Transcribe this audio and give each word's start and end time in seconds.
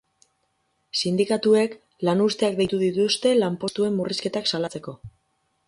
Sindikatuek 1.01 1.75
lanuzteak 2.09 2.57
deitu 2.63 2.81
dituzte 2.85 3.37
lanpostuen 3.43 3.95
murrizketak 4.01 4.53
salatzeko. 4.55 4.99